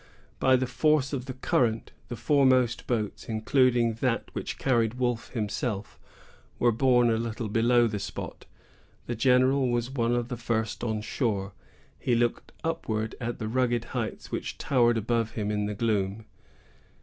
By 0.39 0.55
the 0.55 0.65
force 0.65 1.13
of 1.13 1.25
the 1.25 1.35
current, 1.35 1.91
the 2.07 2.15
foremost 2.15 2.87
boats, 2.87 3.29
including 3.29 3.93
that 4.01 4.33
which 4.33 4.57
carried 4.57 4.95
Wolfe 4.95 5.29
himself, 5.29 5.99
were 6.57 6.71
borne 6.71 7.11
a 7.11 7.17
little 7.17 7.47
below 7.47 7.85
the 7.85 7.99
spot. 7.99 8.45
The 9.05 9.13
general 9.13 9.69
was 9.69 9.91
one 9.91 10.15
of 10.15 10.29
the 10.29 10.37
first 10.37 10.83
on 10.83 11.01
shore. 11.01 11.51
He 11.99 12.15
looked 12.15 12.51
upward 12.63 13.13
at 13.21 13.37
the 13.37 13.47
rugged 13.47 13.83
heights 13.93 14.31
which 14.31 14.57
towered 14.57 14.97
above 14.97 15.33
him 15.33 15.51
in 15.51 15.67
the 15.67 15.75
gloom. 15.75 16.25